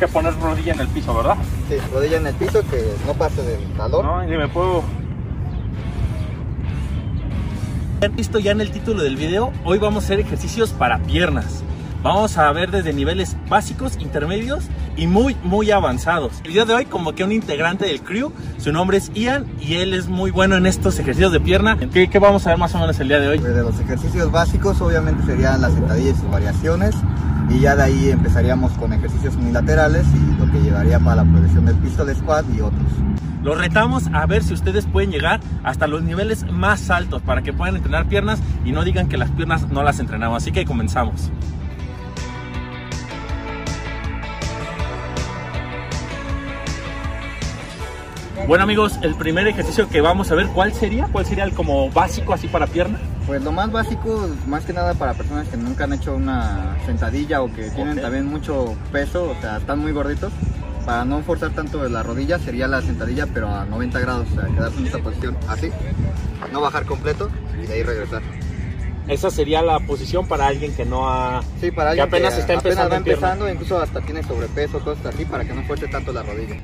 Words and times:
que 0.00 0.08
poner 0.08 0.34
rodilla 0.40 0.72
en 0.72 0.80
el 0.80 0.88
piso, 0.88 1.14
¿verdad? 1.14 1.36
Sí, 1.68 1.76
rodilla 1.92 2.16
en 2.16 2.26
el 2.26 2.34
piso, 2.34 2.62
que 2.70 2.94
no 3.06 3.12
pase 3.12 3.42
del 3.42 3.60
talón. 3.76 4.06
No, 4.06 4.22
ni 4.22 4.34
me 4.34 4.48
puedo... 4.48 4.82
Han 8.02 8.16
visto 8.16 8.38
ya 8.38 8.52
en 8.52 8.62
el 8.62 8.70
título 8.70 9.02
del 9.02 9.16
video, 9.16 9.52
hoy 9.62 9.78
vamos 9.78 10.04
a 10.04 10.06
hacer 10.06 10.20
ejercicios 10.20 10.70
para 10.70 11.00
piernas. 11.00 11.62
Vamos 12.02 12.38
a 12.38 12.50
ver 12.50 12.70
desde 12.70 12.94
niveles 12.94 13.36
básicos, 13.50 13.98
intermedios 14.00 14.64
y 14.96 15.06
muy, 15.06 15.36
muy 15.42 15.70
avanzados. 15.70 16.32
El 16.44 16.52
video 16.52 16.64
de 16.64 16.72
hoy 16.72 16.86
como 16.86 17.14
que 17.14 17.22
un 17.22 17.32
integrante 17.32 17.84
del 17.84 18.00
crew, 18.00 18.32
su 18.56 18.72
nombre 18.72 18.96
es 18.96 19.12
Ian 19.12 19.44
y 19.60 19.74
él 19.74 19.92
es 19.92 20.08
muy 20.08 20.30
bueno 20.30 20.56
en 20.56 20.64
estos 20.64 20.98
ejercicios 20.98 21.30
de 21.30 21.40
pierna. 21.40 21.76
¿Qué, 21.76 22.08
qué 22.08 22.18
vamos 22.18 22.46
a 22.46 22.50
ver 22.50 22.58
más 22.58 22.74
o 22.74 22.78
menos 22.78 22.98
el 23.00 23.08
día 23.08 23.20
de 23.20 23.28
hoy? 23.28 23.38
Pues 23.38 23.54
de 23.54 23.62
los 23.62 23.78
ejercicios 23.78 24.32
básicos 24.32 24.80
obviamente 24.80 25.26
serían 25.26 25.60
las 25.60 25.74
sentadillas 25.74 26.16
y 26.16 26.20
sus 26.22 26.30
variaciones 26.30 26.94
y 27.50 27.60
ya 27.60 27.76
de 27.76 27.82
ahí 27.82 28.10
empezaríamos 28.10 28.72
con 28.72 28.92
ejercicios 28.92 29.34
unilaterales 29.36 30.06
y 30.14 30.40
lo 30.40 30.50
que 30.50 30.60
llevaría 30.60 30.98
para 30.98 31.16
la 31.16 31.24
progresión 31.24 31.66
del 31.66 31.76
pistol 31.76 32.14
squat 32.14 32.44
y 32.56 32.60
otros. 32.60 32.82
Los 33.42 33.58
retamos 33.58 34.08
a 34.12 34.26
ver 34.26 34.42
si 34.42 34.52
ustedes 34.52 34.86
pueden 34.86 35.10
llegar 35.10 35.40
hasta 35.64 35.86
los 35.86 36.02
niveles 36.02 36.44
más 36.50 36.90
altos 36.90 37.22
para 37.22 37.42
que 37.42 37.52
puedan 37.52 37.76
entrenar 37.76 38.06
piernas 38.06 38.40
y 38.64 38.72
no 38.72 38.84
digan 38.84 39.08
que 39.08 39.16
las 39.16 39.30
piernas 39.30 39.68
no 39.68 39.82
las 39.82 39.98
entrenamos. 39.98 40.42
Así 40.42 40.52
que 40.52 40.64
comenzamos. 40.64 41.30
Bueno 48.46 48.64
amigos, 48.64 48.98
el 49.02 49.14
primer 49.14 49.46
ejercicio 49.46 49.88
que 49.88 50.00
vamos 50.00 50.30
a 50.30 50.34
ver, 50.34 50.48
¿cuál 50.48 50.72
sería? 50.72 51.08
¿Cuál 51.12 51.24
sería 51.24 51.44
el 51.44 51.52
como 51.52 51.90
básico 51.90 52.32
así 52.32 52.48
para 52.48 52.66
pierna? 52.66 52.98
Pues 53.26 53.42
lo 53.42 53.52
más 53.52 53.70
básico, 53.70 54.28
más 54.46 54.64
que 54.64 54.72
nada 54.72 54.94
para 54.94 55.14
personas 55.14 55.48
que 55.48 55.56
nunca 55.56 55.84
han 55.84 55.92
hecho 55.92 56.14
una 56.14 56.76
sentadilla 56.84 57.42
o 57.42 57.52
que 57.52 57.70
tienen 57.70 58.00
también 58.00 58.26
mucho 58.26 58.74
peso, 58.90 59.30
o 59.30 59.40
sea, 59.40 59.58
están 59.58 59.78
muy 59.78 59.92
gorditos, 59.92 60.32
para 60.84 61.04
no 61.04 61.22
forzar 61.22 61.50
tanto 61.50 61.88
la 61.88 62.02
rodilla 62.02 62.38
sería 62.38 62.66
la 62.66 62.82
sentadilla 62.82 63.26
pero 63.32 63.48
a 63.48 63.64
90 63.66 64.00
grados, 64.00 64.26
o 64.32 64.34
sea, 64.34 64.48
quedarse 64.48 64.78
en 64.78 64.86
esta 64.86 64.98
posición 64.98 65.36
así, 65.48 65.70
no 66.52 66.60
bajar 66.60 66.84
completo 66.86 67.30
y 67.62 67.66
de 67.66 67.74
ahí 67.74 67.82
regresar. 67.82 68.22
Esa 69.06 69.30
sería 69.30 69.62
la 69.62 69.80
posición 69.80 70.26
para 70.26 70.46
alguien 70.46 70.74
que 70.74 70.84
no 70.84 71.08
ha... 71.10 71.42
Sí, 71.60 71.70
para 71.70 71.94
Que 71.94 72.02
alguien 72.02 72.08
apenas 72.08 72.38
está 72.38 72.52
empezando 72.54 72.90
va 72.90 72.96
empezando, 72.96 73.48
incluso 73.48 73.80
hasta 73.80 74.00
tiene 74.00 74.22
sobrepeso, 74.22 74.78
cosas 74.80 75.06
así, 75.06 75.24
para 75.24 75.44
que 75.44 75.52
no 75.52 75.62
fuerce 75.64 75.88
tanto 75.88 76.12
la 76.12 76.22
rodilla. 76.22 76.56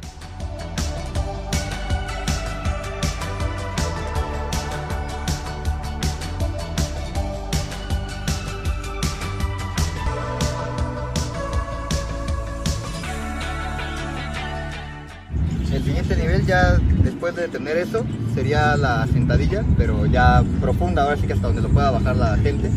Siguiente 15.87 16.17
nivel 16.17 16.45
ya 16.45 16.79
después 17.05 17.37
de 17.37 17.47
tener 17.47 17.77
eso 17.77 18.05
sería 18.35 18.77
la 18.77 19.07
sentadilla, 19.07 19.65
pero 19.79 20.05
ya 20.07 20.43
profunda, 20.61 21.05
ahora 21.05 21.17
sí 21.17 21.27
que 21.29 21.33
hasta 21.33 21.47
donde 21.47 21.63
lo 21.63 21.69
pueda 21.69 21.93
bajar 21.93 22.17
la 22.17 22.37
gente. 22.39 22.69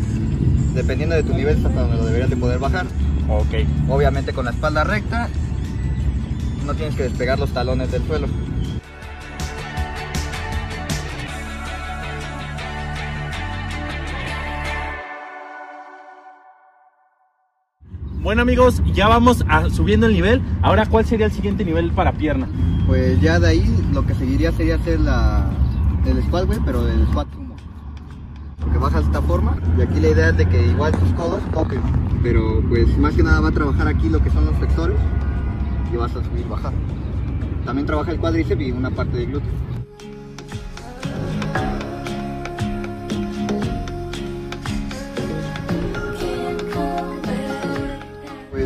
Dependiendo 0.74 1.16
de 1.16 1.24
tu 1.24 1.34
nivel 1.34 1.58
es 1.58 1.64
hasta 1.64 1.80
donde 1.80 1.96
lo 1.96 2.06
deberías 2.06 2.30
de 2.30 2.36
poder 2.36 2.60
bajar. 2.60 2.86
Ok. 3.28 3.66
Obviamente 3.88 4.32
con 4.32 4.44
la 4.44 4.52
espalda 4.52 4.84
recta, 4.84 5.28
no 6.64 6.74
tienes 6.74 6.94
que 6.94 7.02
despegar 7.02 7.38
los 7.40 7.50
talones 7.50 7.90
del 7.90 8.06
suelo. 8.06 8.28
Bueno 18.22 18.42
amigos, 18.42 18.82
ya 18.92 19.08
vamos 19.08 19.42
a, 19.48 19.70
subiendo 19.70 20.06
el 20.06 20.12
nivel. 20.12 20.42
Ahora, 20.60 20.84
¿cuál 20.84 21.06
sería 21.06 21.24
el 21.24 21.32
siguiente 21.32 21.64
nivel 21.64 21.90
para 21.90 22.12
pierna? 22.12 22.46
Pues 22.86 23.18
ya 23.22 23.40
de 23.40 23.48
ahí 23.48 23.86
lo 23.94 24.06
que 24.06 24.14
seguiría 24.14 24.52
sería 24.52 24.74
hacer 24.74 25.00
la, 25.00 25.50
el 26.04 26.22
squat, 26.24 26.44
güey, 26.44 26.58
pero 26.66 26.86
el 26.86 27.06
squat 27.06 27.32
sumo. 27.32 27.56
Porque 28.60 28.78
bajas 28.78 29.00
de 29.00 29.06
esta 29.06 29.22
forma 29.22 29.56
y 29.78 29.80
aquí 29.80 30.00
la 30.00 30.08
idea 30.08 30.28
es 30.28 30.36
de 30.36 30.46
que 30.46 30.66
igual 30.66 30.92
tus 30.92 31.08
codos 31.14 31.40
toquen. 31.54 31.80
Pero 32.22 32.62
pues 32.68 32.98
más 32.98 33.14
que 33.14 33.22
nada 33.22 33.40
va 33.40 33.48
a 33.48 33.52
trabajar 33.52 33.88
aquí 33.88 34.10
lo 34.10 34.22
que 34.22 34.28
son 34.28 34.44
los 34.44 34.54
flexores 34.56 34.98
y 35.90 35.96
vas 35.96 36.14
a 36.14 36.22
subir, 36.22 36.46
bajar. 36.46 36.74
También 37.64 37.86
trabaja 37.86 38.10
el 38.10 38.18
cuádriceps 38.18 38.60
y 38.60 38.70
una 38.70 38.90
parte 38.90 39.16
del 39.16 39.28
glúteo. 39.28 39.50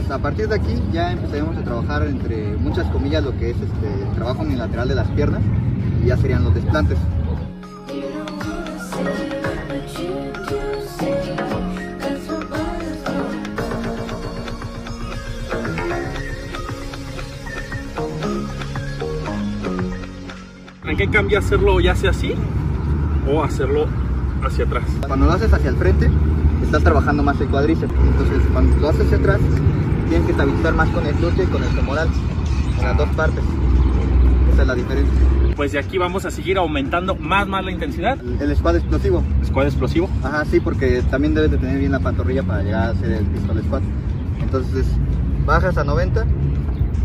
Pues 0.07 0.19
a 0.19 0.23
partir 0.23 0.49
de 0.49 0.57
aquí 0.57 0.83
ya 0.93 1.13
empezaríamos 1.13 1.57
a 1.57 1.63
trabajar 1.63 2.07
entre 2.07 2.59
muchas 2.59 2.87
comillas 2.91 3.25
lo 3.25 3.35
que 3.39 3.51
es 3.51 3.57
este, 3.57 4.03
el 4.03 4.15
trabajo 4.15 4.43
unilateral 4.43 4.87
de 4.87 4.95
las 4.95 5.09
piernas 5.13 5.41
y 6.03 6.09
ya 6.09 6.17
serían 6.19 6.45
los 6.45 6.55
desplantes. 6.55 6.99
¿En 20.85 20.97
qué 20.99 21.09
cambia 21.09 21.39
hacerlo 21.39 21.81
ya 21.81 21.97
sea 21.97 22.11
así 22.11 22.35
o 23.27 23.43
hacerlo 23.43 23.87
hacia 24.45 24.67
atrás? 24.67 24.85
Cuando 25.07 25.25
lo 25.25 25.33
haces 25.33 25.51
hacia 25.51 25.71
el 25.71 25.77
frente, 25.77 26.11
estás 26.63 26.83
trabajando 26.83 27.23
más 27.23 27.41
el 27.41 27.49
cuádriceps. 27.49 27.95
Entonces 27.95 28.43
cuando 28.53 28.77
lo 28.77 28.89
haces 28.91 29.07
hacia 29.07 29.17
atrás, 29.17 29.41
tienes 30.05 30.27
que 30.27 30.33
estabilizar 30.33 30.75
más 30.75 30.89
con 30.91 31.07
el 31.07 31.15
glúteo 31.15 31.45
y 31.45 31.47
con 31.49 31.63
el 31.63 31.71
femoral, 31.71 32.09
en 32.79 32.85
las 32.85 32.97
dos 32.97 33.09
partes. 33.11 33.45
Esa 34.53 34.63
es 34.63 34.69
la 34.69 34.75
diferencia. 34.75 35.15
Pues 35.57 35.73
de 35.73 35.79
aquí 35.79 35.99
vamos 35.99 36.25
a 36.25 36.31
seguir 36.31 36.59
aumentando 36.59 37.15
más, 37.15 37.47
más 37.47 37.65
la 37.65 37.71
intensidad. 37.71 38.19
El 38.41 38.57
squat 38.57 38.77
explosivo. 38.77 39.23
Squad 39.45 39.67
explosivo. 39.67 40.09
Ajá, 40.23 40.45
sí, 40.45 40.61
porque 40.61 41.03
también 41.11 41.35
debes 41.35 41.53
de 41.53 41.59
tener 41.59 41.79
bien 41.79 41.93
la 41.93 42.01
pantorrilla 42.01 42.43
para 42.43 42.63
llegar 42.63 42.89
a 42.89 42.91
hacer 42.91 43.13
el 43.13 43.25
pistol 43.27 43.63
squat. 43.63 43.83
Entonces 44.41 44.87
bajas 45.47 45.77
a 45.79 45.85
90 45.85 46.25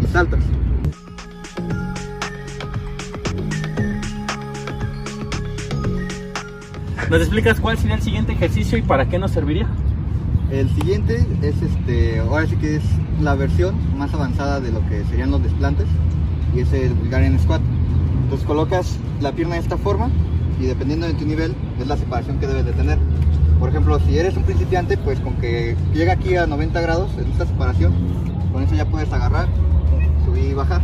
y 0.02 0.08
saltas. 0.08 0.40
¿Nos 7.10 7.22
explicas 7.22 7.60
cuál 7.60 7.78
sería 7.78 7.96
el 7.96 8.02
siguiente 8.04 8.34
ejercicio 8.34 8.78
y 8.78 8.84
para 8.84 9.10
qué 9.10 9.18
nos 9.18 9.32
serviría? 9.32 9.68
El 10.52 10.68
siguiente 10.72 11.26
es 11.44 11.62
este, 11.62 12.20
ahora 12.20 12.48
sí 12.48 12.56
que 12.56 12.78
es 12.78 12.84
la 13.22 13.36
versión 13.36 13.76
más 13.98 14.12
avanzada 14.16 14.60
de 14.60 14.72
lo 14.72 14.84
que 14.88 15.04
serían 15.06 15.30
los 15.30 15.44
desplantes 15.44 15.86
y 16.56 16.62
es 16.62 16.74
el 16.74 16.94
Bulgarian 16.96 17.40
Squat. 17.40 17.62
Entonces 18.24 18.48
colocas 18.48 18.98
la 19.22 19.32
pierna 19.34 19.56
de 19.56 19.62
esta 19.62 19.78
forma 19.78 20.10
y 20.60 20.66
dependiendo 20.66 21.06
de 21.06 21.14
tu 21.14 21.26
nivel 21.26 21.54
es 21.80 21.88
la 21.88 21.98
separación 21.98 22.40
que 22.40 22.48
debes 22.48 22.66
de 22.66 22.74
tener. 22.74 22.98
Por 23.60 23.70
ejemplo, 23.70 24.00
si 24.00 24.18
eres 24.18 24.36
un 24.38 24.44
principiante, 24.44 24.98
pues 24.98 25.20
con 25.20 25.34
que 25.36 25.76
llega 25.94 26.14
aquí 26.14 26.36
a 26.36 26.48
90 26.48 26.82
grados 26.82 27.12
en 27.20 27.32
esta 27.32 27.46
separación, 27.46 27.94
con 28.52 28.64
eso 28.64 28.74
ya 28.74 28.86
puedes 28.86 29.12
agarrar, 29.14 29.48
subir 30.26 30.46
y 30.46 30.54
bajar. 30.56 30.82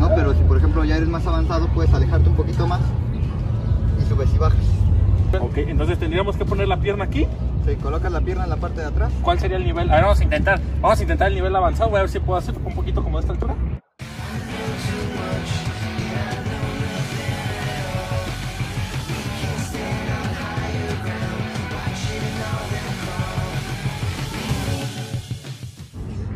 ¿no? 0.00 0.08
Pero 0.16 0.34
si 0.34 0.42
por 0.42 0.56
ejemplo 0.56 0.84
ya 0.84 0.96
eres 0.96 1.08
más 1.08 1.24
avanzado, 1.28 1.68
puedes 1.68 1.94
alejarte 1.94 2.28
un 2.28 2.34
poquito 2.34 2.66
más 2.66 2.80
y 4.00 4.08
subes 4.08 4.30
y 4.34 4.38
bajas. 4.38 4.64
Ok, 5.40 5.58
entonces 5.58 5.98
tendríamos 5.98 6.36
que 6.36 6.44
poner 6.44 6.66
la 6.66 6.80
pierna 6.80 7.04
aquí. 7.04 7.26
Si 7.64 7.76
colocas 7.76 8.12
la 8.12 8.20
pierna 8.20 8.44
en 8.44 8.50
la 8.50 8.56
parte 8.56 8.82
de 8.82 8.88
atrás, 8.88 9.10
¿Cuál 9.22 9.40
sería 9.40 9.56
el 9.56 9.64
nivel? 9.64 9.90
A 9.90 9.94
ver, 9.94 10.02
vamos 10.02 10.20
a 10.20 10.24
intentar. 10.24 10.60
Vamos 10.82 10.98
a 10.98 11.02
intentar 11.02 11.28
el 11.28 11.34
nivel 11.34 11.56
avanzado. 11.56 11.88
Voy 11.88 11.98
a 11.98 12.02
ver 12.02 12.10
si 12.10 12.20
puedo 12.20 12.38
hacer 12.38 12.54
un 12.62 12.74
poquito 12.74 13.02
como 13.02 13.18
de 13.18 13.22
esta 13.22 13.32
altura. 13.32 13.54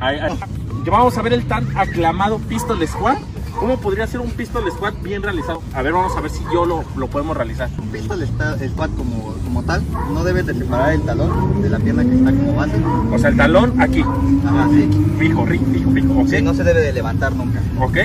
Ahí, 0.00 0.19
ahí. 0.19 0.38
Vamos 0.87 1.19
a 1.19 1.23
ver 1.23 1.35
el 1.35 1.47
tan 1.47 1.76
aclamado 1.76 2.38
pistol 2.38 2.87
squat. 2.88 3.19
¿Cómo 3.58 3.78
podría 3.78 4.06
ser 4.06 4.20
un 4.20 4.31
pistol 4.31 4.70
squat 4.70 4.94
bien 5.02 5.22
realizado? 5.22 5.62
A 5.75 5.82
ver, 5.82 5.93
vamos 5.93 6.16
a 6.16 6.20
ver 6.20 6.31
si 6.31 6.43
yo 6.52 6.64
lo, 6.64 6.84
lo 6.96 7.08
podemos 7.08 7.37
realizar. 7.37 7.69
un 7.78 7.88
pistol 7.88 8.25
squat 8.26 8.90
como, 8.96 9.34
como 9.44 9.62
tal, 9.64 9.82
no 10.12 10.22
debes 10.25 10.46
de 10.46 10.55
separar 10.55 10.93
el 10.93 11.02
talón 11.02 11.60
de 11.60 11.69
la 11.69 11.78
pierna 11.78 12.05
que 12.05 12.14
está 12.14 12.31
como 12.31 12.55
base. 12.55 12.76
O 13.12 13.19
sea, 13.19 13.31
el 13.31 13.37
talón 13.37 13.81
aquí. 13.81 14.00
Ajá, 14.02 14.69
sí. 14.70 14.88
Fijo, 15.19 15.44
fijo, 15.46 15.90
fijo. 15.93 16.12
¿ok? 16.20 16.28
Sí, 16.28 16.43
no 16.43 16.55
se 16.55 16.62
debe 16.64 16.81
de 16.81 16.93
levantar 16.93 17.32
nunca. 17.34 17.60
¿Ok? 17.81 17.96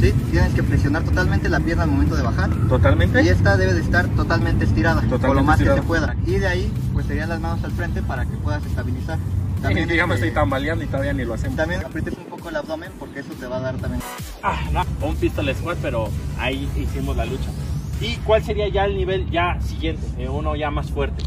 Sí, 0.00 0.12
tienes 0.30 0.54
que 0.54 0.62
presionar 0.62 1.02
totalmente 1.02 1.48
la 1.48 1.60
pierna 1.60 1.84
al 1.84 1.90
momento 1.90 2.14
de 2.14 2.22
bajar. 2.22 2.50
Totalmente. 2.68 3.22
Y 3.22 3.28
esta 3.28 3.56
debe 3.56 3.74
de 3.74 3.80
estar 3.80 4.06
totalmente 4.08 4.64
estirada, 4.64 5.00
Totalmente 5.02 5.26
o 5.28 5.34
lo 5.34 5.42
más 5.42 5.56
estirada. 5.56 5.76
que 5.76 5.82
se 5.82 5.86
pueda. 5.88 6.16
Y 6.26 6.32
de 6.38 6.46
ahí, 6.46 6.72
pues 6.92 7.06
serían 7.06 7.28
las 7.28 7.40
manos 7.40 7.64
al 7.64 7.72
frente 7.72 8.02
para 8.02 8.24
que 8.26 8.36
puedas 8.36 8.64
estabilizar. 8.64 9.18
También, 9.62 9.88
ya 9.88 10.06
me 10.06 10.14
estoy 10.14 10.30
tambaleando 10.30 10.84
y 10.84 10.86
todavía 10.88 11.14
ni 11.14 11.24
lo 11.24 11.34
hacemos. 11.34 11.56
También 11.56 11.84
aprietes 11.84 12.12
un 12.18 12.24
poco 12.24 12.33
el 12.48 12.56
abdomen 12.56 12.90
porque 12.98 13.20
eso 13.20 13.32
te 13.38 13.46
va 13.46 13.56
a 13.56 13.60
dar 13.60 13.76
también. 13.76 14.02
Ah, 14.42 14.60
no, 14.72 14.84
un 15.06 15.16
pistol 15.16 15.54
squat, 15.54 15.78
pero 15.80 16.08
ahí 16.38 16.68
hicimos 16.76 17.16
la 17.16 17.24
lucha. 17.24 17.50
¿Y 18.00 18.16
cuál 18.16 18.42
sería 18.44 18.68
ya 18.68 18.84
el 18.84 18.96
nivel 18.96 19.30
ya 19.30 19.58
siguiente? 19.60 20.06
Eh, 20.18 20.28
uno 20.28 20.56
ya 20.56 20.70
más 20.70 20.90
fuerte. 20.90 21.22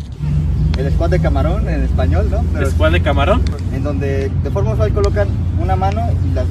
El 0.78 0.92
squat 0.92 1.12
de 1.12 1.20
camarón 1.20 1.68
en 1.70 1.84
español, 1.84 2.30
¿no? 2.30 2.60
¿El 2.60 2.68
squat 2.68 2.92
de 2.92 3.02
camarón? 3.02 3.44
en 3.74 3.84
donde 3.84 4.30
de 4.30 4.52
forma 4.52 4.74
usual 4.74 4.94
colocan 4.94 5.28
una 5.60 5.76
mano 5.76 6.02
y 6.24 6.34
las 6.34 6.46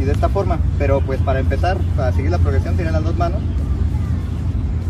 y 0.00 0.04
de 0.04 0.12
esta 0.12 0.28
forma. 0.28 0.58
Pero 0.78 1.00
pues 1.00 1.20
para 1.20 1.40
empezar, 1.40 1.76
para 1.96 2.12
seguir 2.12 2.30
la 2.30 2.38
progresión, 2.38 2.74
tienen 2.74 2.92
las 2.92 3.04
dos 3.04 3.16
manos. 3.16 3.40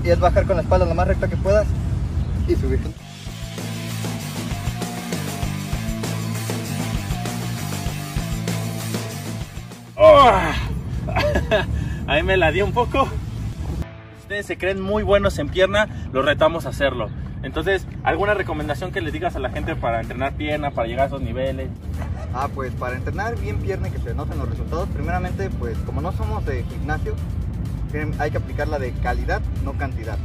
Y 0.04 0.08
es 0.08 0.18
bajar 0.18 0.46
con 0.46 0.56
la 0.56 0.62
espalda 0.62 0.86
lo 0.86 0.94
más 0.94 1.06
recta 1.06 1.28
que 1.28 1.36
puedas 1.36 1.66
y 2.48 2.54
subir. 2.54 2.80
¡Oh! 10.02 10.32
Ahí 12.06 12.22
me 12.22 12.38
la 12.38 12.50
di 12.50 12.62
un 12.62 12.72
poco. 12.72 13.06
Ustedes 14.20 14.46
se 14.46 14.56
creen 14.56 14.80
muy 14.80 15.02
buenos 15.02 15.38
en 15.38 15.50
pierna, 15.50 15.88
los 16.10 16.24
retamos 16.24 16.64
a 16.64 16.70
hacerlo. 16.70 17.10
Entonces, 17.42 17.86
¿alguna 18.02 18.32
recomendación 18.32 18.92
que 18.92 19.02
les 19.02 19.12
digas 19.12 19.36
a 19.36 19.40
la 19.40 19.50
gente 19.50 19.76
para 19.76 20.00
entrenar 20.00 20.32
pierna, 20.32 20.70
para 20.70 20.88
llegar 20.88 21.04
a 21.04 21.06
esos 21.08 21.20
niveles? 21.20 21.68
Ah, 22.32 22.48
pues 22.54 22.72
para 22.72 22.96
entrenar 22.96 23.38
bien 23.38 23.58
pierna 23.58 23.88
y 23.88 23.90
que 23.90 23.98
se 23.98 24.14
noten 24.14 24.38
los 24.38 24.48
resultados, 24.48 24.88
primeramente, 24.88 25.50
pues 25.50 25.76
como 25.78 26.00
no 26.00 26.12
somos 26.12 26.46
de 26.46 26.64
gimnasio, 26.64 27.14
hay 28.18 28.30
que 28.30 28.38
aplicarla 28.38 28.78
de 28.78 28.92
calidad, 29.02 29.42
no 29.64 29.74
cantidad. 29.74 30.16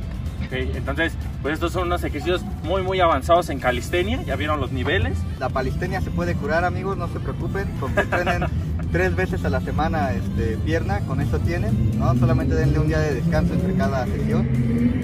Ok, 0.45 0.54
entonces, 0.54 1.13
pues 1.42 1.56
estos 1.56 1.74
son 1.74 1.88
unos 1.88 2.04
ejercicios 2.04 2.44
muy, 2.63 2.81
muy 2.81 3.00
avanzados 3.01 3.50
en 3.50 3.60
calistenia, 3.60 4.22
ya 4.22 4.36
vieron 4.36 4.62
los 4.62 4.72
niveles. 4.72 5.18
La 5.39 5.50
calistenia 5.50 6.00
se 6.00 6.12
puede 6.12 6.36
curar, 6.36 6.63
amigos, 6.63 6.98
no 6.98 7.07
se 7.07 7.19
preocupen, 7.19 7.68
con 7.80 7.94
que 7.94 8.01
entrenen 8.01 8.45
tres 8.91 9.15
veces 9.15 9.43
a 9.45 9.49
la 9.49 9.61
semana 9.61 10.13
este, 10.13 10.57
pierna, 10.65 10.99
con 11.01 11.21
eso 11.21 11.39
tienen, 11.39 11.97
¿no? 11.97 12.15
Solamente 12.15 12.55
denle 12.55 12.79
un 12.79 12.87
día 12.87 12.99
de 12.99 13.15
descanso 13.15 13.53
entre 13.53 13.73
cada 13.75 14.05
sesión 14.05 14.47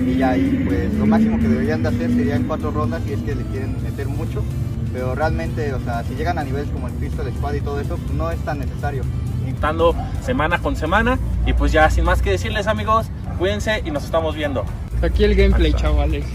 y 0.06 0.18
ya, 0.18 0.38
y 0.38 0.66
pues 0.68 0.94
lo 0.94 1.06
máximo 1.06 1.38
que 1.40 1.48
deberían 1.48 1.84
de 1.84 1.90
hacer 1.90 2.10
serían 2.12 2.44
cuatro 2.44 2.72
rondas 2.72 3.02
si 3.06 3.14
es 3.14 3.22
que 3.22 3.36
le 3.36 3.44
quieren 3.44 3.82
meter 3.84 4.08
mucho, 4.08 4.44
pero 4.94 5.16
realmente, 5.16 5.74
o 5.74 5.80
sea, 5.82 6.04
si 6.04 6.16
llegan 6.16 6.38
a 6.38 6.44
niveles 6.44 6.70
como 6.70 6.88
el 6.88 6.94
pistol 6.94 7.32
squad 7.38 7.54
y 7.54 7.62
todo 7.62 7.80
eso, 7.80 7.98
pues 7.98 8.12
no 8.14 8.32
es 8.32 8.40
tan 8.40 8.60
necesario. 8.60 9.04
Intentando 9.40 9.96
semana 10.24 10.60
con 10.60 10.76
semana 10.76 11.20
y 11.46 11.54
pues 11.54 11.72
ya 11.72 11.90
sin 11.90 12.04
más 12.06 12.22
que 12.22 12.32
decirles 12.32 12.68
amigos, 12.68 13.08
cuídense 13.38 13.82
y 13.86 13.92
nos 13.92 14.04
estamos 14.04 14.36
viendo. 14.36 14.66
Aquí 15.02 15.24
el 15.24 15.36
gameplay, 15.36 15.74
chavales. 15.74 16.26